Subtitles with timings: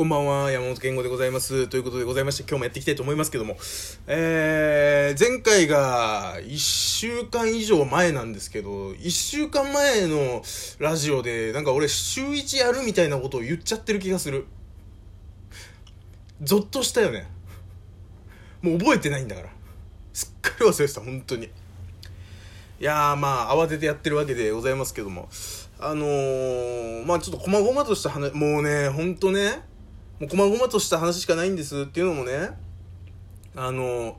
[0.00, 1.68] こんばんは、山本健吾でございます。
[1.68, 3.58] ということでございまして、今日もやっていきたいと思いますけども、
[4.06, 10.42] えー、前回が1週間以上前なんですけど、1週間前の
[10.78, 14.46] ラジオで、なんか俺週1やるみたいなことを言っちゃってる気がする。
[16.42, 17.28] ゾッとしたよね。
[18.62, 19.48] もう覚えてないんだから。
[20.14, 21.44] すっかり忘れてた、本当に。
[21.44, 21.50] い
[22.78, 25.28] やー、まあ、慌ててやってるわけでございますけども、
[25.78, 29.68] あのー、まあちょっと細々とした話、もうね、ほんとね、
[30.20, 32.50] もう細々とした話しかないんですっていうのもね、
[33.56, 34.18] あの、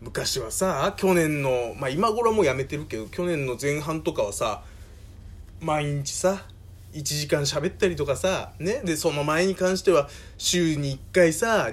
[0.00, 4.62] 昔はさ、去年の、まあ今頃はもうやめてるけど、去年の前半とかはさ、
[5.60, 6.46] 毎日さ、
[6.94, 10.08] 1時間喋ったりとかさ、ね、で、その前に関しては、
[10.38, 11.72] 週に1回さ、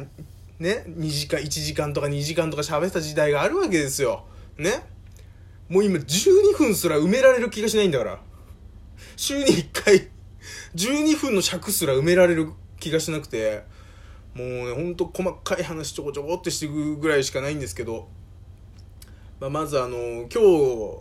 [0.60, 4.26] ね、2時間、1時間とか2時間とか喋った時代があるわけですよ。
[4.58, 4.84] ね。
[5.70, 8.20] もう今12分すら埋められる気がしないんだから。
[9.16, 10.10] 週に1回、
[10.76, 12.52] 12分の尺すら埋められる
[12.86, 13.64] 気がしなくて
[14.36, 18.08] もうねほんと細かい話ちょこちょこってしていくぐらいしかないんですけど、
[19.40, 21.00] まあ、まずあの今日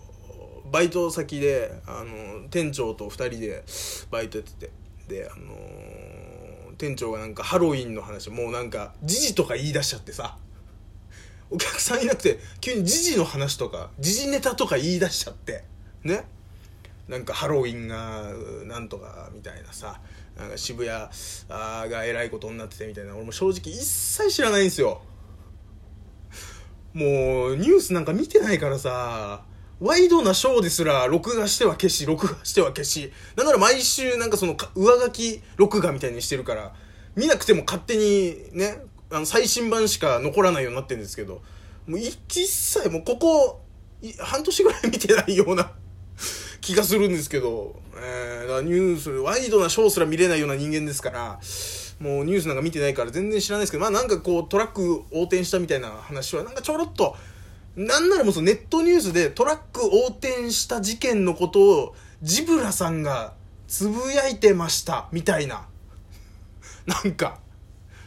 [0.73, 3.65] バイト先であの店長と2人で
[4.11, 4.71] バイトやってて
[5.09, 10.39] であの店長がなんかハロウィンの話もうなんか時事とか言い出しちゃってさ
[11.51, 15.65] お客さんいなくて急に時事の話とか時事ネタとか言い出しちゃって
[16.03, 16.25] ね。
[17.09, 18.33] なんかハロウィンが
[18.65, 20.01] なんとかみたいなさ
[20.37, 21.09] なんか渋谷
[21.49, 23.15] がえらいことになっててみたいな。
[23.15, 25.03] 俺も正直一切知らないんですよ。
[26.93, 29.45] もうニュースなんか見てないからさ。
[29.81, 33.13] ワイドなショーですら録画しては消し録画しては消し。
[33.37, 36.75] なんなら毎週なんかその上書き録画みたいにしてるから。
[37.17, 41.43] 見なくても勝手にねあの最新版しか残らないようになってるんですけど。
[41.87, 43.61] もう一切もうここ
[44.19, 45.73] 半年ぐらい見てないような
[46.65, 51.39] 気がするんですけど、えー、ニュース、ワイドなショーすら見れないような人間ですから、
[52.01, 57.17] もうニュースなんか見てないから全然知らないですけど、まあなんかこうトラック横転したみたいな話はなんかちょろっと、
[57.77, 63.35] なんならもうそのネットニュースでトラック横転した事件のことをジブラさんが
[63.69, 65.67] つぶやいてましたみたいな。
[66.87, 67.41] なんか、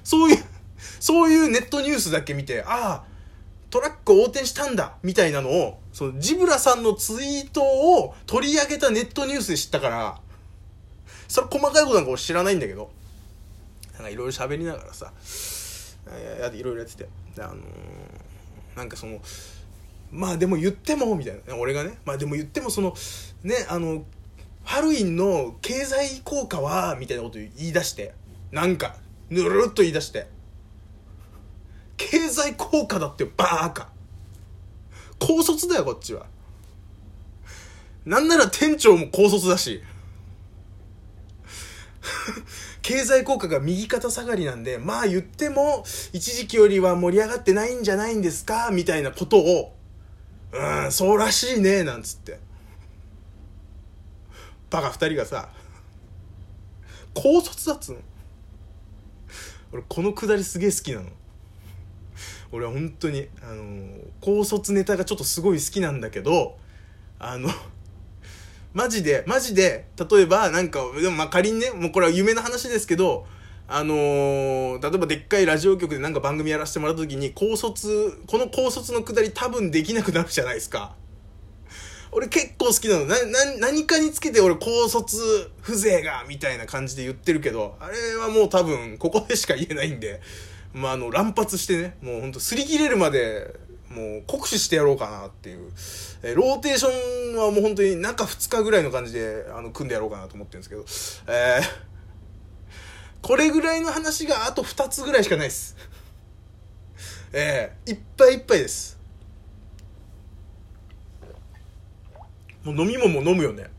[0.04, 0.44] そういう、
[1.00, 3.04] そういうネットニュースだけ見て、ああ、
[3.70, 10.20] トラック横転したんだみたいなのを、そのジブラさんのツイートを取り上げたネットニュースで知ったから、
[11.28, 12.92] それ細かいことなんか知らないんだけど、
[13.94, 15.12] なんかいろいろ喋りながらさ、
[16.54, 17.58] いろいろやってて、であのー、
[18.76, 19.20] なんかその、
[20.12, 22.94] まあでも言っても、みたいな、俺がね、まあでも言ってもその、
[23.42, 24.06] ね、あの、
[24.64, 28.14] ハロウィンの経済効果は、みたいなこと言い出して、
[28.52, 28.98] なんか、
[29.32, 30.28] ぬるっと言い出して、
[31.98, 33.97] 経済効果だってバーカ。
[35.20, 36.26] 高卒だよこっちは。
[38.06, 39.84] なんなら店長も高卒だし。
[42.82, 45.84] 経済効果が右肩下がりなんでまあ言っても
[46.14, 48.70] 一時期よりは盛り上がってないんじゃないんですか？
[48.72, 49.76] みたいなことを
[50.54, 52.40] うんそうらしいねなんつって。
[54.70, 55.50] バカ二人がさ
[57.14, 58.02] 高卒だっつうの。
[59.74, 61.10] 俺このくだりすげえ好きなの。
[62.52, 63.64] 俺は本当にあの
[64.22, 66.58] 高卒ネタがちょっとすごい好きなんだけど
[67.20, 67.50] あの
[68.74, 73.26] マジでマジで例えばなんかでもまあ仮にねもうこれは夢の話ですけど
[73.70, 80.96] あのー、例えばでっかいラジオ局でなんか番組やらせてもらった時に高卒この高卒のくだり多分できなくなるじゃないですか。
[82.10, 83.06] 俺結構好きなの。
[83.06, 90.22] なな何かにつけて俺高卒風情がみたいな感じで言ってるけどあれはもう多分ここでしか言えないんで。
[90.74, 93.54] まあ、あの、乱発してね、もうほんと擦り切れるまで、
[93.90, 95.72] もう酷使してやろうかなっていう。
[96.24, 105.76] えー、ローテーションはもう本当に中2日ぐらいの感じで、あの、組んでやろうかなと思ってるんですけど、えー、これぐらいの話があと2つぐらいしかないです。
[107.34, 108.98] えー、いっぱいいっぱいです。
[112.64, 113.70] もう飲み物も飲むよね。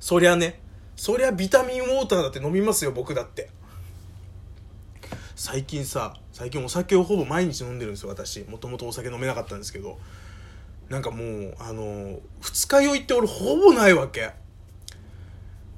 [0.00, 0.60] そりゃね。
[0.96, 3.50] そりゃビタミンウォーターだって飲みますよ、僕だって。
[5.42, 8.40] 最近さ最近お酒をほぼ毎日飲んでるんですよ私。
[8.40, 9.98] もともとお酒飲めなかったんですけど。
[10.90, 14.32] なんかもうあの二日酔いって俺ほぼないわけ。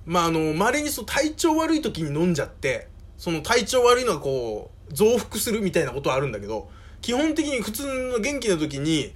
[0.04, 6.68] まああの稀にそう体調悪い時に飲んじゃってその体調悪いのがこう増幅するみたいなことはあるんだけど
[7.00, 9.14] 基本的に普通の元気な時に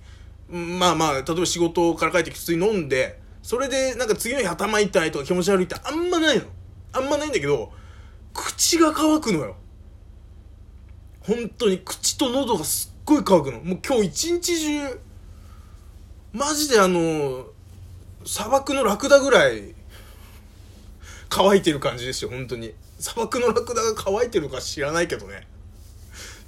[0.49, 6.45] まあまあ例えば仕事から帰ってきて普通に飲んでそれでなんか次の日頭痛いとか気持ち悪いってあんまないの。
[6.93, 7.73] あんまないんだけど
[8.33, 9.57] 口が乾くのよ。
[11.27, 13.61] 本当に口と喉がすっごい乾くの。
[13.61, 15.01] もう今日一日中
[16.33, 17.47] マジであの
[18.25, 19.75] 砂漠のラクダぐらい
[21.29, 22.75] 乾いてる感じですよ本当に。
[22.99, 25.47] 砂漠のラクダが乾いてるか知らないけどね。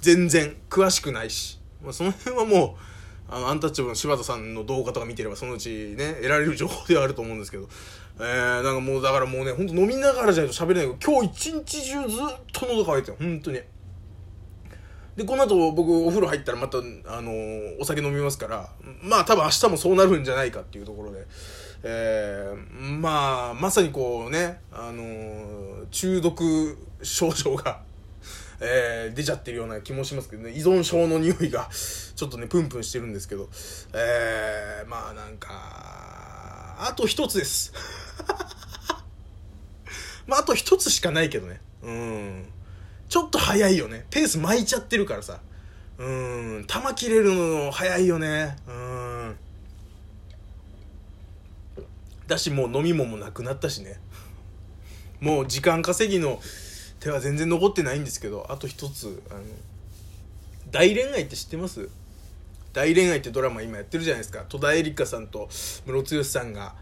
[0.01, 2.77] 全然詳しくないし、まあ、その辺はも
[3.29, 7.67] うあのアンタッチャブルの柴田さんの動画とか見てればそのうちね得られる情報ではあると思うんですけど。
[8.21, 13.17] えー、なんかもうだからもうねほんと飲みながらじゃないと喋れないけど今日一日中ずっと喉乾いてる。
[13.19, 13.61] 本当に。
[15.19, 18.69] でこの後僕お風呂入ったらまたあのー、お酒飲みますから
[19.01, 21.27] まあ多分明日もそうなるんじゃないかっていうところで
[21.83, 27.81] えー、まあまさにこうねあのー、中毒症状が
[28.61, 33.49] えー、出ちゃってるような気もしますけどね依存症の匂いがちょっとねプンプンしてるんですけど
[33.91, 37.73] えー、まあなんかあと一つです。
[40.27, 41.59] まああと一つしかないけどね。
[41.83, 42.45] うん。
[43.09, 44.05] ちょっと早いよね。
[44.11, 45.41] ペース巻いちゃってるからさ。
[45.97, 46.65] うん。
[46.67, 48.55] 球切れるの早いよね。
[48.67, 49.35] うん。
[52.27, 53.99] だしもう飲み物もなくなったしね。
[55.19, 56.39] もう時間稼ぎの
[56.99, 59.41] 手は全然残ってないんですけどあと一つあの
[60.71, 61.89] 大恋愛って知ってます？
[62.71, 64.45] 大恋愛ってドラマ今やってるじゃないですか。
[64.47, 65.49] 戸田恵梨香さんと
[65.87, 66.75] ムロツヨシさんが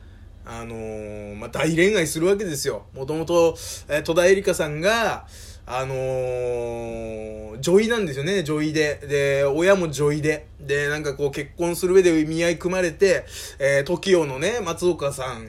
[0.46, 2.86] あのー、まあ、大恋愛するわけですよ。
[2.94, 3.58] もともと、
[3.90, 5.28] え、戸田恵梨香さんが
[5.70, 9.02] あのー、女医なんですよね、女医で。
[9.06, 10.48] で、親も女医で。
[10.62, 13.26] で、なんかこう結婚する上で意味合い組まれて、
[13.60, 15.46] えー、TOKIO のね、松岡さん、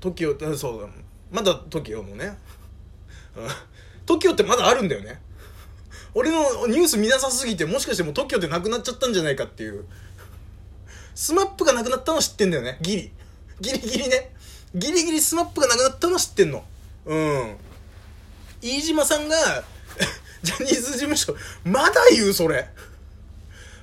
[0.00, 0.88] TOKIO、そうだ、
[1.30, 2.36] まだ TOKIO のね。
[4.04, 5.20] TOKIO ってまだあるんだよね。
[6.12, 9.84] 俺のニュース見なさすぎて、もしかしてもう TOKIO ってなくなっちゃったんじゃないかっていう。
[11.14, 13.12] SMAP がなくなったの知ってんだよね、ギリ。
[13.60, 14.32] ギリギリね。
[14.74, 16.64] ギリギリ SMAP がなくなったの知ってんの。
[17.06, 17.56] うん。
[18.62, 19.36] 飯島さんが
[20.42, 22.68] ジャニーズ事務所まだ言うそれ。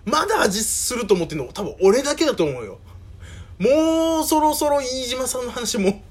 [0.05, 1.45] まだ味すると思ってんの。
[1.53, 2.79] 多分俺だけだと思うよ。
[3.59, 6.01] もうそろそろ飯島さんの話も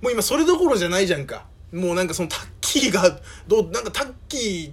[0.00, 1.46] もう今それどころじゃないじゃんか。
[1.72, 4.72] もうなんかそのタッキーがどうなんかタッキ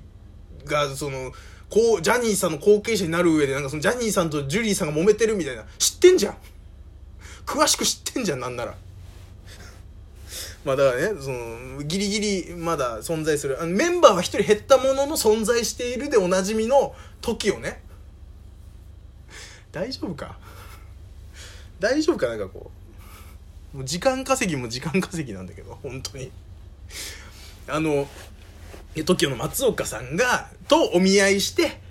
[0.66, 1.32] ーがその
[1.70, 5.64] こうジャニーさんの後継者になる上でなんかそのジャニーさんとジュリーさんが揉めてるみたいな。
[5.78, 6.38] 知ってんじゃん。
[7.46, 8.76] 詳しく知ってんじゃんなんなら。
[10.66, 13.62] まあだからね、その、ギリギリまだ存在する。
[13.62, 17.82] あのメンバーは一人減ったものの存在しているでおなじみの時をね。
[19.72, 20.38] 大丈夫か？
[21.80, 22.28] 大丈夫か？
[22.28, 22.72] なんかこ
[23.74, 23.78] う。
[23.78, 26.32] もう時間稼ぎも時間稼ぎなんだけど、本当に。
[27.68, 28.08] あの、
[28.96, 31.82] TOKIO の松岡さんが、とお見合いして、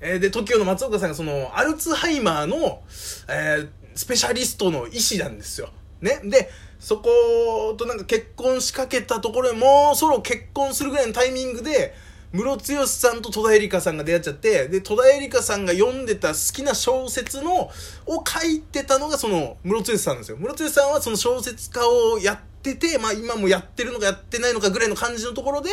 [0.00, 2.82] えー、で、TOKIO の松岡さんがその、アルツハイマーの、
[3.28, 5.70] えー、スペシャリストの医師なんですよ。
[6.02, 6.20] ね？
[6.24, 6.50] で、
[6.80, 11.94] そことなんか結婚しかけたところでもうそろ結婚するぐらいのタイミングで、
[12.32, 17.70] ムロツヨシさんと戸田恵梨香さんが出会っちゃって、で、戸田恵梨香さんが読んでた好きな小説の、
[18.06, 20.36] を書いてたのがその、ムロツヨシさんですよ。
[20.38, 25.70] ムロツヨシさんはその小説家をやってて、まあ今もやってるのかやってないのかぐらいの感じのところで、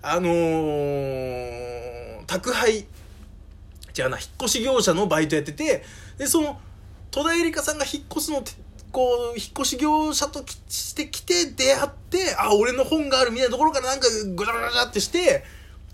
[0.00, 5.84] あのー、宅配、違うな、引っ越し業者のバイトやってて、
[6.16, 6.58] で、その、
[7.10, 8.52] 戸田恵梨香さんが引っ越すのって
[8.92, 15.42] こう、引っ越し業者として来て出会って、あ、俺の本があるみたいなところからなんかぐちゃぐちゃってして、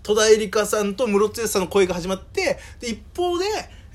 [0.03, 3.45] 戸田恵梨香さんと室津さんの声が始まって、で、一方で、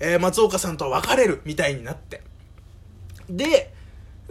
[0.01, 2.23] えー、松岡さんとは別れるみたいになって。
[3.29, 3.73] で、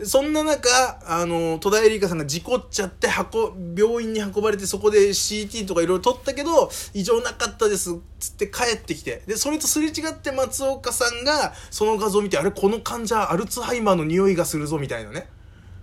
[0.01, 0.69] そんな中、
[1.05, 9.21] あの、戸田恵梨香さんが事故っちゃって、運、病院に運ばれて、そこで CT とかいろいろ取ったけど、異常なかったです、つって帰ってきて。
[9.27, 15.27] で、それとすれ違って松岡さんが、その画像を見て、あれ、この患者、アルツハイマーの匂いがするぞ、みたいなね。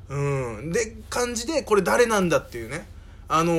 [0.09, 0.73] うん。
[0.73, 2.89] で、感じで、これ誰なんだっていうね。
[3.29, 3.53] あの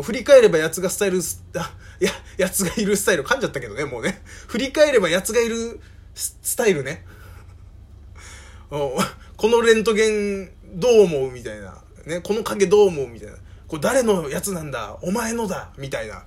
[0.00, 1.20] ー、振り返れば奴がスタイル、
[1.54, 4.20] あ、や、奴がいるスタイル、噛んじゃったけどね、もうね。
[4.48, 5.78] 振り返れば奴がいる
[6.16, 7.04] スタイルね。
[8.68, 8.98] お
[9.36, 11.82] このレントゲンどう思うみたいな。
[12.06, 13.36] ね、この影どう思うみたいな。
[13.68, 14.96] これ誰のやつなんだ？
[15.02, 16.24] お前のだみたいな。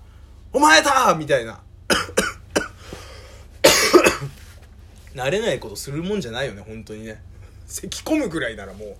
[0.51, 1.61] お前だみたいな。
[5.15, 7.21] 慣れないことするもんじゃないよね、本当にね。
[7.65, 8.97] 咳込むぐらいならも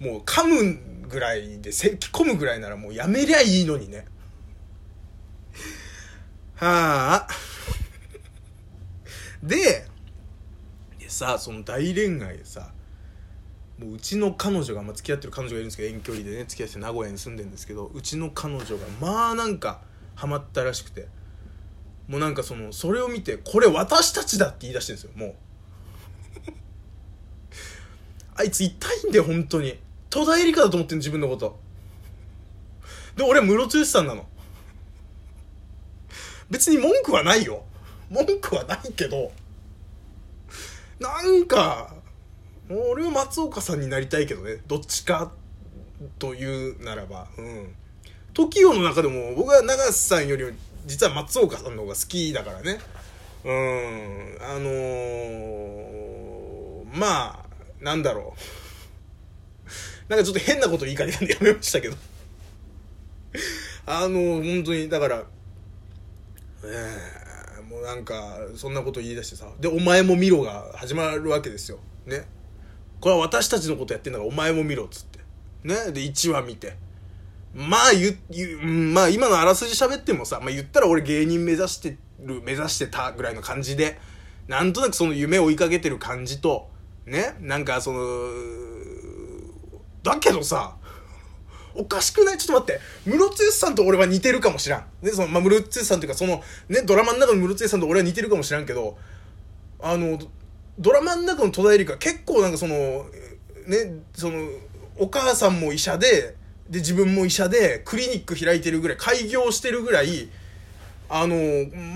[0.00, 4.06] う、もう噛むぐらいで咳込むぐらいならもうやめりゃいいのにね。
[6.56, 7.28] はあ。
[9.42, 9.86] で、
[10.98, 12.72] でさ、その大恋愛でさ、
[13.78, 19.80] もううちの彼女が、まあ、付き合ってる彼女がいるんですけど遠距離でね付き合って名古屋に住んでるんですけどうちの彼女がまあなんか
[20.14, 21.08] ハマったらしくて
[22.06, 25.34] もうなんかそのそれを見てこれ私たちだって言い出してるんですよもう。
[28.36, 29.78] あいつ痛いんだよ本当に。
[30.10, 31.58] 戸田恵梨香だと思ってる自分のこと。
[33.16, 34.26] で俺はムロツヨシさんなの。
[36.50, 37.64] 別に文句はないよ。
[38.10, 39.32] 文句はないけど。
[41.00, 41.93] なんか
[42.70, 44.58] 俺は松岡さんになりたいけどね。
[44.66, 45.32] どっちか
[46.18, 47.28] というならば。
[47.36, 47.74] うん。
[48.32, 50.46] TOKIO の中でも僕は長瀬さんより
[50.86, 52.78] 実は松岡さんの方が好きだからね。
[53.44, 54.38] うん。
[54.40, 57.44] あのー、まあ
[57.82, 58.40] なんだろう。
[60.08, 61.96] なんかちょっと変なこと言いかけたんでやめましたけど。
[63.86, 65.24] あのー、本当にだから
[66.64, 66.90] え
[67.58, 69.52] えー、もうなんかそんなこと言い出してさ。
[69.60, 71.78] で「お前も見ろ」が始まるわけですよ。
[72.06, 72.26] ね。
[73.04, 75.18] これは私たちのことやってんだからお前も見ろっつって。
[75.62, 75.92] ね？
[75.92, 76.74] で1話見て。
[77.54, 84.00] まあ言、言まあ今のあらすじ喋ってもさ、まあ言ったら俺芸人目指してる、目指してたぐらいの感じで、
[84.48, 86.70] なんとなくその夢を追いかけてる感じと、
[87.04, 88.30] ね、なんかその、
[90.02, 90.76] だけどさ、
[91.74, 92.38] おかしくない？
[92.38, 93.10] ちょっと待って。
[93.10, 94.86] ムロツヨシさんと俺は似てるかもしらん。
[95.02, 98.96] で、その、まあ、ムロツヨシさんっていうか、その、ね、ドラマの中のムロツヨシさんと俺は似てるかもしらんけど、
[99.82, 100.18] あの、
[100.78, 102.74] ドラマの中の戸田恵梨香結構なんかその、
[103.66, 104.48] ね、その、
[104.96, 106.36] お母さんも医者で、
[106.68, 110.28] で、自分も医者で、クリニック開いてるぐらい、開業してるぐらい、
[111.08, 111.36] あの、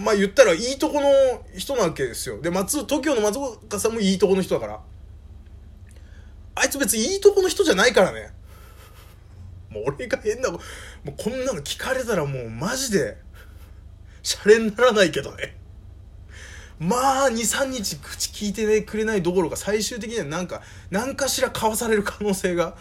[0.04, 1.08] まあ、言ったらいいとこの
[1.56, 2.40] 人なわけですよ。
[2.40, 4.80] で、松、東京の松岡さんもいいとこの人だから。
[6.54, 8.32] あいつ別にいいとこの人じゃないからね。
[9.70, 10.60] もう俺が変な、もう
[11.16, 13.16] こんなの聞かれたらもうマジで、
[14.22, 15.57] シャレにならないけどね。
[16.80, 22.76] まあ、2、3日口聞いてくれないどころか最終的にはなんか、何かしら買わされる可能性が、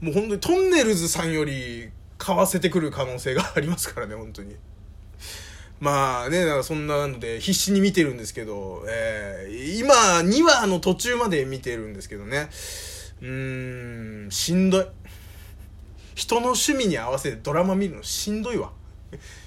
[0.00, 4.56] もう本当にトンネルズさんより買わせてくる可能性がありますからね、本当に。
[5.80, 12.48] まあね、だかそんなので必死に見てるんですけど、えー、今、2話の途中まで見てるんですけどね。
[13.20, 14.86] うーん、しんどい。
[16.14, 18.70] 人の趣味に合わせてドラマ見るのしんどいわ。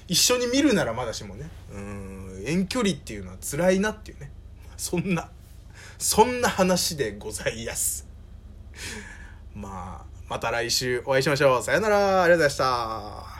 [0.08, 1.48] 一緒に見るならまだしもね。
[1.72, 4.30] うん、遠距離っていうのは辛いなっていうね。
[4.76, 5.28] そんな、
[5.98, 8.06] そんな話でございやす。
[9.54, 11.62] まあ、また来週お会いしましょう。
[11.62, 12.22] さよなら。
[12.22, 13.35] ありがとうございました。